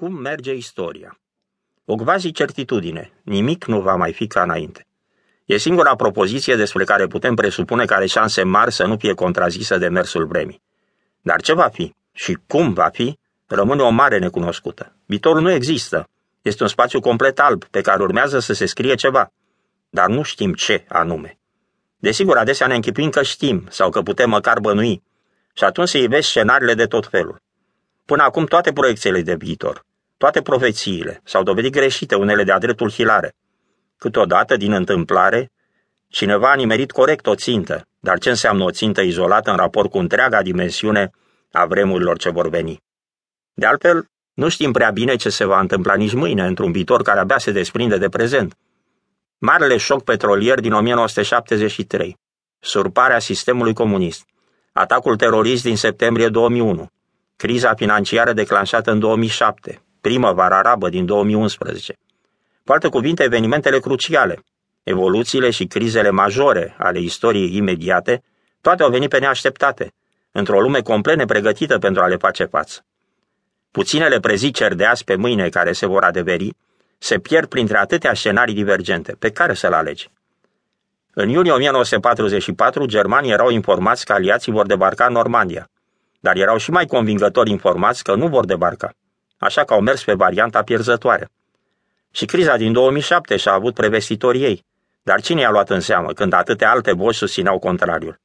Cum 0.00 0.14
merge 0.14 0.54
istoria? 0.54 1.18
O 1.84 1.94
quasi 1.94 2.30
certitudine, 2.30 3.12
nimic 3.22 3.64
nu 3.64 3.80
va 3.80 3.96
mai 3.96 4.12
fi 4.12 4.26
ca 4.26 4.42
înainte. 4.42 4.86
E 5.44 5.56
singura 5.56 5.94
propoziție 5.96 6.56
despre 6.56 6.84
care 6.84 7.06
putem 7.06 7.34
presupune 7.34 7.84
că 7.84 7.94
are 7.94 8.06
șanse 8.06 8.42
mari 8.42 8.72
să 8.72 8.86
nu 8.86 8.96
fie 8.96 9.14
contrazisă 9.14 9.78
de 9.78 9.88
mersul 9.88 10.26
vremii. 10.26 10.62
Dar 11.20 11.40
ce 11.40 11.52
va 11.52 11.68
fi 11.68 11.94
și 12.12 12.38
cum 12.46 12.72
va 12.72 12.88
fi, 12.92 13.18
rămâne 13.46 13.82
o 13.82 13.88
mare 13.88 14.18
necunoscută. 14.18 14.96
Viitorul 15.06 15.42
nu 15.42 15.50
există. 15.50 16.08
Este 16.42 16.62
un 16.62 16.68
spațiu 16.68 17.00
complet 17.00 17.40
alb 17.40 17.64
pe 17.64 17.80
care 17.80 18.02
urmează 18.02 18.38
să 18.38 18.52
se 18.52 18.66
scrie 18.66 18.94
ceva. 18.94 19.32
Dar 19.90 20.08
nu 20.08 20.22
știm 20.22 20.54
ce 20.54 20.84
anume. 20.88 21.38
Desigur, 21.96 22.36
adesea 22.36 22.66
ne 22.66 22.74
închipuim 22.74 23.10
că 23.10 23.22
știm 23.22 23.66
sau 23.68 23.90
că 23.90 24.02
putem 24.02 24.28
măcar 24.30 24.60
bănui. 24.60 25.02
Și 25.54 25.64
atunci 25.64 25.88
se 25.88 25.98
ivesc 25.98 26.28
scenariile 26.28 26.74
de 26.74 26.86
tot 26.86 27.06
felul. 27.06 27.42
Până 28.04 28.22
acum 28.22 28.44
toate 28.44 28.72
proiecțiile 28.72 29.22
de 29.22 29.34
viitor, 29.34 29.88
toate 30.22 30.42
profețiile 30.42 31.20
s-au 31.24 31.42
dovedit 31.42 31.72
greșite, 31.72 32.14
unele 32.14 32.44
de-a 32.44 32.58
dreptul 32.58 32.90
hilare. 32.90 33.34
Câteodată, 33.96 34.56
din 34.56 34.72
întâmplare, 34.72 35.50
cineva 36.08 36.50
a 36.50 36.54
nimerit 36.54 36.90
corect 36.90 37.26
o 37.26 37.34
țintă, 37.34 37.86
dar 38.00 38.18
ce 38.18 38.28
înseamnă 38.28 38.64
o 38.64 38.70
țintă 38.70 39.00
izolată 39.00 39.50
în 39.50 39.56
raport 39.56 39.90
cu 39.90 39.98
întreaga 39.98 40.42
dimensiune 40.42 41.10
a 41.52 41.64
vremurilor 41.66 42.18
ce 42.18 42.30
vor 42.30 42.48
veni? 42.48 42.82
De 43.52 43.66
altfel, 43.66 44.06
nu 44.34 44.48
știm 44.48 44.72
prea 44.72 44.90
bine 44.90 45.16
ce 45.16 45.28
se 45.28 45.44
va 45.44 45.60
întâmpla 45.60 45.94
nici 45.94 46.12
mâine, 46.12 46.46
într-un 46.46 46.72
viitor 46.72 47.02
care 47.02 47.18
abia 47.18 47.38
se 47.38 47.50
desprinde 47.50 47.98
de 47.98 48.08
prezent. 48.08 48.56
Marele 49.38 49.76
șoc 49.76 50.04
petrolier 50.04 50.60
din 50.60 50.72
1973, 50.72 52.16
surparea 52.58 53.18
sistemului 53.18 53.72
comunist, 53.72 54.24
atacul 54.72 55.16
terorist 55.16 55.62
din 55.62 55.76
septembrie 55.76 56.28
2001, 56.28 56.86
criza 57.36 57.74
financiară 57.74 58.32
declanșată 58.32 58.90
în 58.90 58.98
2007, 58.98 59.82
primăvara 60.00 60.58
arabă 60.58 60.88
din 60.88 61.06
2011. 61.06 61.96
Cu 62.64 62.72
alte 62.72 62.88
cuvinte, 62.88 63.22
evenimentele 63.22 63.78
cruciale, 63.78 64.44
evoluțiile 64.82 65.50
și 65.50 65.64
crizele 65.66 66.10
majore 66.10 66.74
ale 66.78 66.98
istoriei 66.98 67.56
imediate, 67.56 68.22
toate 68.60 68.82
au 68.82 68.90
venit 68.90 69.08
pe 69.08 69.18
neașteptate, 69.18 69.92
într-o 70.32 70.60
lume 70.60 70.80
complet 70.80 71.16
nepregătită 71.16 71.78
pentru 71.78 72.02
a 72.02 72.06
le 72.06 72.16
face 72.16 72.44
față. 72.44 72.84
Puținele 73.70 74.20
preziceri 74.20 74.76
de 74.76 74.84
azi 74.84 75.04
pe 75.04 75.14
mâine 75.14 75.48
care 75.48 75.72
se 75.72 75.86
vor 75.86 76.02
adeveri 76.02 76.54
se 76.98 77.18
pierd 77.18 77.48
printre 77.48 77.78
atâtea 77.78 78.14
scenarii 78.14 78.54
divergente. 78.54 79.16
Pe 79.18 79.30
care 79.30 79.54
să-l 79.54 79.72
alegi? 79.72 80.10
În 81.14 81.28
iunie 81.28 81.52
1944, 81.52 82.86
germanii 82.86 83.30
erau 83.30 83.50
informați 83.50 84.04
că 84.04 84.12
aliații 84.12 84.52
vor 84.52 84.66
debarca 84.66 85.06
în 85.06 85.12
Normandia, 85.12 85.70
dar 86.20 86.36
erau 86.36 86.56
și 86.56 86.70
mai 86.70 86.86
convingători 86.86 87.50
informați 87.50 88.02
că 88.02 88.14
nu 88.14 88.28
vor 88.28 88.44
debarca, 88.44 88.92
așa 89.40 89.64
că 89.64 89.72
au 89.72 89.80
mers 89.80 90.04
pe 90.04 90.14
varianta 90.14 90.62
pierzătoare. 90.62 91.30
Și 92.10 92.24
criza 92.24 92.56
din 92.56 92.72
2007 92.72 93.36
și-a 93.36 93.52
avut 93.52 93.74
prevestitorii 93.74 94.42
ei, 94.42 94.64
dar 95.02 95.20
cine 95.20 95.40
i-a 95.40 95.50
luat 95.50 95.70
în 95.70 95.80
seamă 95.80 96.12
când 96.12 96.32
atâtea 96.32 96.70
alte 96.70 96.92
voci 96.92 97.14
susțineau 97.14 97.58
contrariul? 97.58 98.20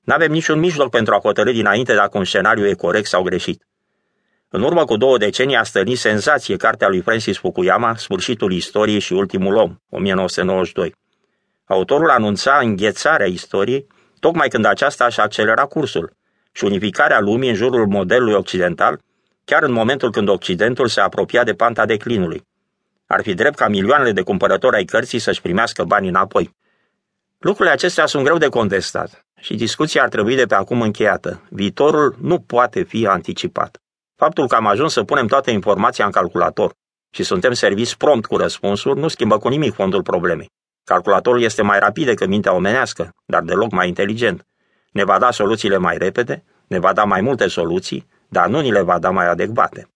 N-avem 0.00 0.30
niciun 0.30 0.58
mijloc 0.58 0.90
pentru 0.90 1.14
a 1.14 1.20
hotărâi 1.20 1.52
dinainte 1.52 1.94
dacă 1.94 2.18
un 2.18 2.24
scenariu 2.24 2.66
e 2.66 2.74
corect 2.74 3.06
sau 3.06 3.22
greșit. 3.22 3.66
În 4.48 4.62
urmă 4.62 4.84
cu 4.84 4.96
două 4.96 5.18
decenii 5.18 5.56
a 5.56 5.62
stănit 5.62 5.98
senzație 5.98 6.56
cartea 6.56 6.88
lui 6.88 7.00
Francis 7.00 7.38
Fukuyama, 7.38 7.96
Sfârșitul 7.96 8.52
istoriei 8.52 8.98
și 8.98 9.12
ultimul 9.12 9.54
om, 9.54 9.76
1992. 9.90 10.94
Autorul 11.64 12.10
anunța 12.10 12.58
înghețarea 12.58 13.26
istoriei, 13.26 13.86
tocmai 14.20 14.48
când 14.48 14.64
aceasta 14.64 15.08
și 15.08 15.20
accelera 15.20 15.64
cursul 15.64 16.12
și 16.52 16.64
unificarea 16.64 17.20
lumii 17.20 17.48
în 17.48 17.54
jurul 17.54 17.86
modelului 17.86 18.34
occidental, 18.34 19.00
chiar 19.52 19.62
în 19.62 19.72
momentul 19.72 20.10
când 20.10 20.28
Occidentul 20.28 20.88
se 20.88 21.00
apropia 21.00 21.44
de 21.44 21.52
panta 21.52 21.86
declinului. 21.86 22.46
Ar 23.06 23.22
fi 23.22 23.34
drept 23.34 23.56
ca 23.56 23.68
milioanele 23.68 24.12
de 24.12 24.22
cumpărători 24.22 24.76
ai 24.76 24.84
cărții 24.84 25.18
să-și 25.18 25.40
primească 25.40 25.84
banii 25.84 26.08
înapoi. 26.08 26.50
Lucrurile 27.38 27.74
acestea 27.74 28.06
sunt 28.06 28.24
greu 28.24 28.38
de 28.38 28.48
contestat 28.48 29.26
și 29.40 29.54
discuția 29.54 30.02
ar 30.02 30.08
trebui 30.08 30.36
de 30.36 30.46
pe 30.46 30.54
acum 30.54 30.82
încheiată. 30.82 31.42
Viitorul 31.50 32.16
nu 32.20 32.38
poate 32.38 32.82
fi 32.82 33.06
anticipat. 33.06 33.80
Faptul 34.16 34.46
că 34.46 34.54
am 34.54 34.66
ajuns 34.66 34.92
să 34.92 35.04
punem 35.04 35.26
toată 35.26 35.50
informația 35.50 36.04
în 36.04 36.10
calculator 36.10 36.72
și 37.10 37.22
suntem 37.22 37.52
serviți 37.52 37.96
prompt 37.96 38.26
cu 38.26 38.36
răspunsuri 38.36 39.00
nu 39.00 39.08
schimbă 39.08 39.38
cu 39.38 39.48
nimic 39.48 39.74
fondul 39.74 40.02
problemei. 40.02 40.50
Calculatorul 40.84 41.42
este 41.42 41.62
mai 41.62 41.78
rapid 41.78 42.04
decât 42.04 42.28
mintea 42.28 42.54
omenească, 42.54 43.14
dar 43.26 43.42
deloc 43.42 43.70
mai 43.70 43.88
inteligent. 43.88 44.46
Ne 44.92 45.04
va 45.04 45.18
da 45.18 45.30
soluțiile 45.30 45.76
mai 45.76 45.98
repede, 45.98 46.44
ne 46.66 46.78
va 46.78 46.92
da 46.92 47.04
mai 47.04 47.20
multe 47.20 47.46
soluții, 47.48 48.06
dar 48.32 48.48
nu 48.48 48.60
ni 48.60 48.70
le 48.70 48.82
va 48.82 48.98
da 48.98 49.10
mai 49.10 49.26
adecvate. 49.26 49.88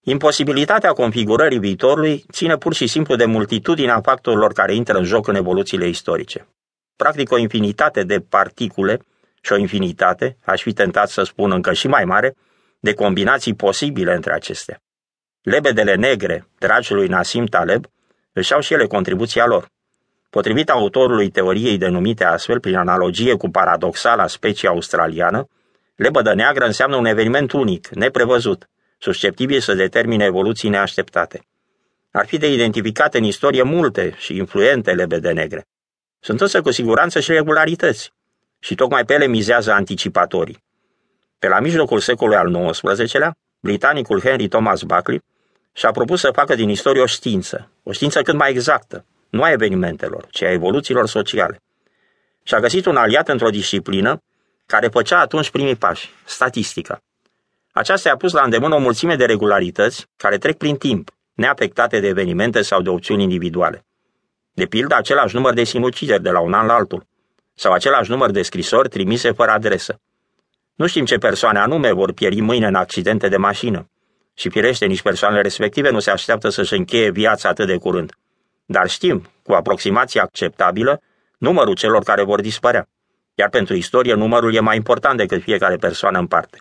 Imposibilitatea 0.00 0.92
configurării 0.92 1.58
viitorului 1.58 2.24
ține 2.32 2.56
pur 2.56 2.74
și 2.74 2.86
simplu 2.86 3.16
de 3.16 3.24
multitudinea 3.24 4.00
factorilor 4.00 4.52
care 4.52 4.74
intră 4.74 4.98
în 4.98 5.04
joc 5.04 5.26
în 5.26 5.34
evoluțiile 5.34 5.88
istorice. 5.88 6.48
Practic 6.96 7.30
o 7.30 7.38
infinitate 7.38 8.02
de 8.02 8.18
particule 8.28 9.00
și 9.40 9.52
o 9.52 9.56
infinitate, 9.56 10.36
aș 10.44 10.62
fi 10.62 10.72
tentat 10.72 11.08
să 11.08 11.22
spun 11.22 11.50
încă 11.52 11.72
și 11.72 11.86
mai 11.86 12.04
mare, 12.04 12.34
de 12.80 12.94
combinații 12.94 13.54
posibile 13.54 14.14
între 14.14 14.32
acestea. 14.32 14.80
Lebedele 15.42 15.94
negre, 15.94 16.46
dragii 16.58 16.94
lui 16.94 17.06
Nassim 17.06 17.46
Taleb, 17.46 17.84
își 18.32 18.54
au 18.54 18.60
și 18.60 18.72
ele 18.72 18.86
contribuția 18.86 19.46
lor. 19.46 19.68
Potrivit 20.30 20.70
autorului 20.70 21.30
teoriei 21.30 21.78
denumite 21.78 22.24
astfel, 22.24 22.60
prin 22.60 22.76
analogie 22.76 23.34
cu 23.34 23.48
paradoxala 23.50 24.26
specie 24.26 24.68
australiană, 24.68 25.48
lebădă 25.94 26.34
neagră 26.34 26.64
înseamnă 26.64 26.96
un 26.96 27.04
eveniment 27.04 27.52
unic, 27.52 27.88
neprevăzut, 27.88 28.68
susceptibil 28.98 29.60
să 29.60 29.74
determine 29.74 30.24
evoluții 30.24 30.68
neașteptate. 30.68 31.46
Ar 32.10 32.26
fi 32.26 32.38
de 32.38 32.52
identificate 32.52 33.18
în 33.18 33.24
istorie 33.24 33.62
multe 33.62 34.14
și 34.18 34.36
influente 34.36 34.92
lebede 34.92 35.32
negre. 35.32 35.66
Sunt 36.20 36.40
însă 36.40 36.60
cu 36.60 36.70
siguranță 36.70 37.20
și 37.20 37.32
regularități, 37.32 38.12
și 38.58 38.74
tocmai 38.74 39.04
pe 39.04 39.14
ele 39.14 39.26
mizează 39.26 39.72
anticipatorii. 39.72 40.62
Pe 41.38 41.48
la 41.48 41.60
mijlocul 41.60 42.00
secolului 42.00 42.38
al 42.38 42.70
XIX-lea, 42.70 43.36
britanicul 43.60 44.20
Henry 44.20 44.48
Thomas 44.48 44.82
Buckley 44.82 45.22
și-a 45.72 45.90
propus 45.90 46.20
să 46.20 46.30
facă 46.30 46.54
din 46.54 46.68
istorie 46.68 47.02
o 47.02 47.06
știință, 47.06 47.70
o 47.82 47.92
știință 47.92 48.22
cât 48.22 48.34
mai 48.34 48.50
exactă, 48.50 49.04
nu 49.30 49.42
a 49.42 49.50
evenimentelor, 49.50 50.26
ci 50.30 50.42
a 50.42 50.50
evoluțiilor 50.50 51.08
sociale. 51.08 51.60
Și 52.42 52.54
a 52.54 52.60
găsit 52.60 52.86
un 52.86 52.96
aliat 52.96 53.28
într-o 53.28 53.50
disciplină 53.50 54.22
care 54.66 54.88
făcea 54.88 55.20
atunci 55.20 55.50
primii 55.50 55.76
pași, 55.76 56.10
statistica. 56.24 57.02
Aceasta 57.72 58.08
i-a 58.08 58.16
pus 58.16 58.32
la 58.32 58.42
îndemână 58.42 58.74
o 58.74 58.78
mulțime 58.78 59.16
de 59.16 59.24
regularități 59.24 60.06
care 60.16 60.38
trec 60.38 60.56
prin 60.56 60.76
timp, 60.76 61.10
neafectate 61.32 62.00
de 62.00 62.06
evenimente 62.06 62.62
sau 62.62 62.82
de 62.82 62.88
opțiuni 62.88 63.22
individuale. 63.22 63.84
De 64.52 64.66
pildă, 64.66 64.94
același 64.94 65.34
număr 65.34 65.54
de 65.54 65.64
sinucideri 65.64 66.22
de 66.22 66.30
la 66.30 66.40
un 66.40 66.52
an 66.52 66.66
la 66.66 66.74
altul, 66.74 67.06
sau 67.54 67.72
același 67.72 68.10
număr 68.10 68.30
de 68.30 68.42
scrisori 68.42 68.88
trimise 68.88 69.32
fără 69.32 69.50
adresă. 69.50 70.00
Nu 70.74 70.86
știm 70.86 71.04
ce 71.04 71.16
persoane 71.16 71.58
anume 71.58 71.92
vor 71.92 72.12
pieri 72.12 72.40
mâine 72.40 72.66
în 72.66 72.74
accidente 72.74 73.28
de 73.28 73.36
mașină. 73.36 73.88
Și 74.34 74.50
firește, 74.50 74.86
nici 74.86 75.02
persoanele 75.02 75.42
respective 75.42 75.90
nu 75.90 75.98
se 75.98 76.10
așteaptă 76.10 76.48
să-și 76.48 76.74
încheie 76.74 77.10
viața 77.10 77.48
atât 77.48 77.66
de 77.66 77.76
curând. 77.76 78.12
Dar 78.66 78.88
știm, 78.88 79.30
cu 79.42 79.52
aproximație 79.52 80.20
acceptabilă, 80.20 81.00
numărul 81.38 81.74
celor 81.74 82.02
care 82.02 82.22
vor 82.22 82.40
dispărea. 82.40 82.88
Iar 83.34 83.48
pentru 83.48 83.74
istorie, 83.74 84.14
numărul 84.14 84.54
e 84.54 84.60
mai 84.60 84.76
important 84.76 85.16
decât 85.16 85.42
fiecare 85.42 85.76
persoană 85.76 86.18
în 86.18 86.26
parte. 86.26 86.58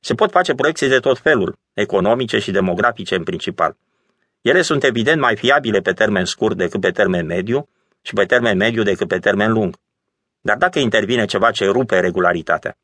Se 0.00 0.14
pot 0.14 0.30
face 0.30 0.54
proiecții 0.54 0.88
de 0.88 0.98
tot 0.98 1.18
felul, 1.18 1.58
economice 1.72 2.38
și 2.38 2.50
demografice 2.50 3.14
în 3.14 3.22
principal. 3.22 3.76
Ele 4.40 4.62
sunt 4.62 4.84
evident 4.84 5.20
mai 5.20 5.36
fiabile 5.36 5.80
pe 5.80 5.92
termen 5.92 6.24
scurt 6.24 6.56
decât 6.56 6.80
pe 6.80 6.90
termen 6.90 7.26
mediu 7.26 7.68
și 8.02 8.12
pe 8.12 8.24
termen 8.24 8.56
mediu 8.56 8.82
decât 8.82 9.08
pe 9.08 9.18
termen 9.18 9.52
lung. 9.52 9.76
Dar 10.40 10.56
dacă 10.56 10.78
intervine 10.78 11.24
ceva 11.24 11.50
ce 11.50 11.64
rupe 11.66 12.00
regularitatea, 12.00 12.76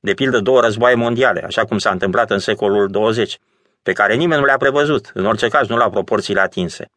de 0.00 0.14
pildă 0.14 0.40
două 0.40 0.60
războaie 0.60 0.94
mondiale, 0.94 1.42
așa 1.44 1.64
cum 1.64 1.78
s-a 1.78 1.90
întâmplat 1.90 2.30
în 2.30 2.38
secolul 2.38 2.88
20, 2.88 3.38
pe 3.82 3.92
care 3.92 4.14
nimeni 4.14 4.40
nu 4.40 4.46
le-a 4.46 4.56
prevăzut, 4.56 5.10
în 5.14 5.26
orice 5.26 5.48
caz 5.48 5.68
nu 5.68 5.76
la 5.76 5.90
proporțiile 5.90 6.40
atinse. 6.40 6.90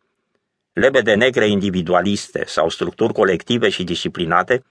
Lebede 0.74 1.14
negre 1.14 1.48
individualiste 1.48 2.44
sau 2.46 2.70
structuri 2.70 3.14
colective 3.14 3.70
și 3.70 3.84
disciplinate, 3.84 4.64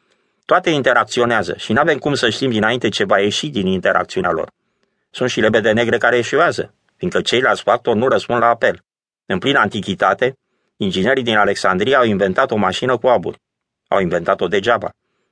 toate 0.44 0.71
interacționează 0.71 1.55
și 1.56 1.73
nu 1.73 1.81
avem 1.81 1.99
cum 1.99 2.15
să 2.15 2.31
știm 2.31 2.50
dinainte 2.50 2.89
ce 2.89 3.05
va 3.05 3.19
ieși 3.19 3.49
din 3.49 3.67
interacțiunea 3.67 4.31
lor. 4.31 4.50
Sunt 5.11 5.31
și 5.31 5.41
lebede 5.41 5.73
negre 5.73 5.99
care 5.99 6.17
eșuează, 6.17 6.75
fiindcă 6.97 7.21
ceilalți 7.21 7.62
factori 7.62 7.99
nu 7.99 8.09
răspund 8.09 8.41
la 8.41 8.47
apel. 8.47 8.81
În 9.27 9.39
plină 9.39 9.59
antichitate, 9.59 10.37
inginerii 10.77 11.23
din 11.23 11.37
Alexandria 11.37 11.99
au 11.99 12.05
inventat 12.05 12.50
o 12.50 12.56
mașină 12.56 12.97
cu 12.99 13.06
aburi. 13.06 13.41
Au 13.89 14.00
inventat-o 14.00 14.49
degeaba. 14.49 14.91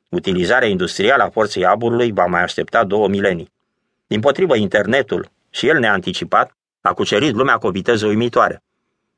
Utilizarea 0.08 0.68
industrială 0.68 1.22
a 1.22 1.30
forței 1.30 1.66
aburului 1.66 2.12
va 2.12 2.26
mai 2.26 2.42
aștepta 2.42 2.84
două 2.84 3.08
milenii. 3.08 3.52
Din 4.06 4.20
potrivă, 4.20 4.56
internetul, 4.56 5.28
și 5.50 5.68
el 5.68 5.78
neanticipat, 5.78 6.56
a 6.80 6.92
cucerit 6.92 7.34
lumea 7.34 7.56
cu 7.56 7.66
o 7.66 7.70
viteză 7.70 8.06
uimitoare. 8.06 8.62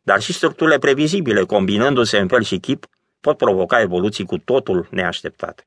Dar 0.03 0.21
și 0.21 0.33
structurile 0.33 0.79
previzibile, 0.79 1.43
combinându-se 1.43 2.19
în 2.19 2.29
fel 2.29 2.43
și 2.43 2.59
chip, 2.59 2.87
pot 3.21 3.37
provoca 3.37 3.81
evoluții 3.81 4.25
cu 4.25 4.39
totul 4.39 4.89
neașteptate. 4.91 5.65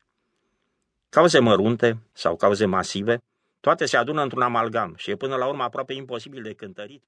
Cauze 1.15 1.39
mărunte 1.39 1.97
sau 2.11 2.35
cauze 2.35 2.65
masive, 2.65 3.23
toate 3.59 3.85
se 3.85 3.97
adună 3.97 4.21
într-un 4.21 4.41
amalgam 4.41 4.93
și 4.97 5.11
e 5.11 5.15
până 5.15 5.35
la 5.35 5.47
urmă 5.47 5.63
aproape 5.63 5.93
imposibil 5.93 6.43
de 6.43 6.53
cântărit. 6.53 7.03